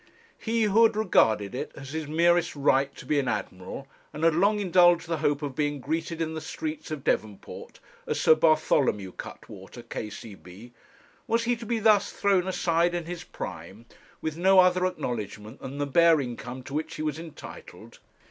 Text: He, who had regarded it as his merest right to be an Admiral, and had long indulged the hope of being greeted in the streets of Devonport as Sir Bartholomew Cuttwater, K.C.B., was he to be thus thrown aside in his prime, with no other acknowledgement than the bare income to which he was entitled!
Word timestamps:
He, 0.39 0.63
who 0.63 0.81
had 0.81 0.95
regarded 0.95 1.53
it 1.53 1.71
as 1.75 1.91
his 1.93 2.07
merest 2.07 2.55
right 2.55 2.91
to 2.95 3.05
be 3.05 3.19
an 3.19 3.27
Admiral, 3.27 3.87
and 4.11 4.23
had 4.23 4.33
long 4.33 4.59
indulged 4.59 5.07
the 5.07 5.17
hope 5.17 5.43
of 5.43 5.53
being 5.53 5.79
greeted 5.79 6.19
in 6.23 6.33
the 6.33 6.41
streets 6.41 6.89
of 6.89 7.03
Devonport 7.03 7.79
as 8.07 8.19
Sir 8.19 8.33
Bartholomew 8.33 9.11
Cuttwater, 9.11 9.83
K.C.B., 9.83 10.73
was 11.27 11.43
he 11.43 11.55
to 11.55 11.67
be 11.67 11.77
thus 11.77 12.11
thrown 12.11 12.47
aside 12.47 12.95
in 12.95 13.05
his 13.05 13.23
prime, 13.23 13.85
with 14.21 14.37
no 14.37 14.57
other 14.59 14.87
acknowledgement 14.87 15.61
than 15.61 15.77
the 15.77 15.85
bare 15.85 16.19
income 16.19 16.63
to 16.63 16.73
which 16.73 16.95
he 16.95 17.03
was 17.03 17.19
entitled! 17.19 17.99